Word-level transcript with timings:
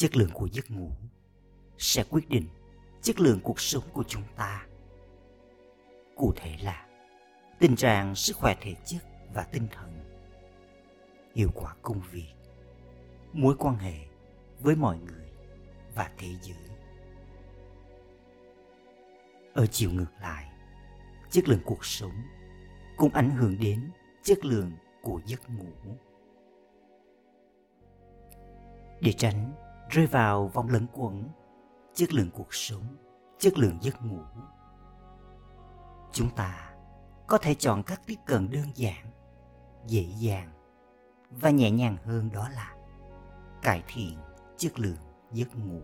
chất 0.00 0.16
lượng 0.16 0.30
của 0.34 0.48
giấc 0.52 0.70
ngủ 0.70 0.90
sẽ 1.78 2.04
quyết 2.10 2.28
định 2.28 2.46
chất 3.02 3.20
lượng 3.20 3.40
cuộc 3.42 3.60
sống 3.60 3.84
của 3.92 4.04
chúng 4.08 4.22
ta. 4.36 4.66
Cụ 6.16 6.32
thể 6.36 6.56
là 6.62 6.86
tình 7.58 7.76
trạng 7.76 8.14
sức 8.14 8.36
khỏe 8.36 8.56
thể 8.60 8.74
chất 8.84 8.98
và 9.34 9.42
tinh 9.42 9.66
thần, 9.72 10.00
hiệu 11.34 11.48
quả 11.54 11.74
công 11.82 12.00
việc, 12.10 12.32
mối 13.32 13.54
quan 13.58 13.76
hệ 13.76 13.94
với 14.60 14.76
mọi 14.76 14.98
người 14.98 15.28
và 15.94 16.10
thế 16.18 16.28
giới. 16.42 16.76
Ở 19.54 19.66
chiều 19.66 19.90
ngược 19.90 20.12
lại, 20.20 20.48
chất 21.30 21.48
lượng 21.48 21.62
cuộc 21.64 21.84
sống 21.84 22.22
cũng 22.96 23.12
ảnh 23.12 23.30
hưởng 23.30 23.56
đến 23.60 23.90
chất 24.22 24.44
lượng 24.44 24.72
của 25.02 25.20
giấc 25.26 25.50
ngủ. 25.50 25.96
Để 29.00 29.12
tránh 29.12 29.52
rơi 29.90 30.06
vào 30.06 30.48
vòng 30.48 30.68
lẩn 30.68 30.86
quẩn, 30.92 31.28
chất 31.94 32.12
lượng 32.12 32.30
cuộc 32.34 32.54
sống, 32.54 32.96
chất 33.38 33.58
lượng 33.58 33.78
giấc 33.80 34.02
ngủ. 34.02 34.20
Chúng 36.12 36.30
ta 36.36 36.74
có 37.26 37.38
thể 37.38 37.54
chọn 37.54 37.82
cách 37.82 38.00
tiếp 38.06 38.14
cận 38.26 38.50
đơn 38.50 38.66
giản, 38.74 39.06
dễ 39.86 40.02
dàng 40.18 40.52
và 41.30 41.50
nhẹ 41.50 41.70
nhàng 41.70 41.96
hơn 42.04 42.30
đó 42.32 42.48
là 42.48 42.74
cải 43.62 43.82
thiện 43.86 44.18
chất 44.56 44.78
lượng 44.78 44.98
giấc 45.32 45.56
ngủ. 45.56 45.82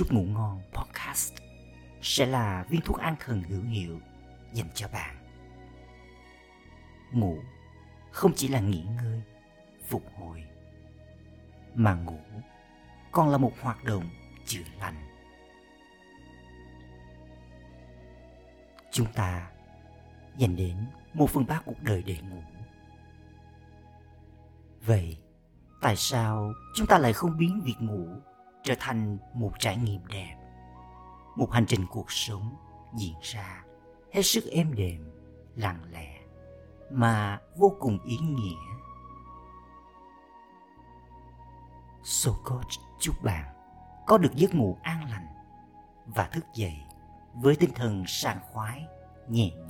Chúc 0.00 0.12
ngủ 0.12 0.22
ngon 0.22 0.62
podcast 0.72 1.34
sẽ 2.02 2.26
là 2.26 2.64
viên 2.68 2.80
thuốc 2.80 2.98
an 2.98 3.16
thần 3.20 3.42
hữu 3.42 3.62
hiệu 3.62 4.00
dành 4.52 4.68
cho 4.74 4.88
bạn. 4.88 5.16
Ngủ 7.12 7.38
không 8.10 8.32
chỉ 8.36 8.48
là 8.48 8.60
nghỉ 8.60 8.82
ngơi, 8.82 9.22
phục 9.88 10.02
hồi, 10.18 10.44
mà 11.74 11.94
ngủ 11.94 12.20
còn 13.12 13.28
là 13.28 13.38
một 13.38 13.52
hoạt 13.60 13.84
động 13.84 14.04
chữa 14.46 14.62
lành. 14.78 15.08
Chúng 18.90 19.12
ta 19.12 19.50
dành 20.36 20.56
đến 20.56 20.76
một 21.14 21.30
phần 21.30 21.46
ba 21.46 21.60
cuộc 21.64 21.82
đời 21.82 22.02
để 22.02 22.16
ngủ. 22.30 22.42
Vậy, 24.86 25.18
tại 25.80 25.96
sao 25.96 26.52
chúng 26.74 26.86
ta 26.86 26.98
lại 26.98 27.12
không 27.12 27.38
biến 27.38 27.60
việc 27.64 27.76
ngủ 27.80 28.06
trở 28.62 28.74
thành 28.80 29.18
một 29.34 29.52
trải 29.58 29.76
nghiệm 29.76 30.06
đẹp 30.06 30.36
một 31.36 31.52
hành 31.52 31.66
trình 31.66 31.86
cuộc 31.90 32.12
sống 32.12 32.56
diễn 32.96 33.14
ra 33.22 33.64
hết 34.12 34.22
sức 34.22 34.44
êm 34.50 34.74
đềm 34.74 35.10
lặng 35.56 35.80
lẽ 35.90 36.20
mà 36.90 37.40
vô 37.56 37.76
cùng 37.80 37.98
ý 38.04 38.18
nghĩa 38.18 38.70
So 42.02 42.30
Coach 42.44 42.70
chúc 42.98 43.22
bạn 43.22 43.54
có 44.06 44.18
được 44.18 44.34
giấc 44.34 44.54
ngủ 44.54 44.78
an 44.82 45.10
lành 45.10 45.26
và 46.06 46.28
thức 46.32 46.44
dậy 46.54 46.74
với 47.34 47.56
tinh 47.56 47.70
thần 47.74 48.04
sảng 48.06 48.40
khoái, 48.52 48.86
nhẹ 49.28 49.50
nhàng. 49.50 49.69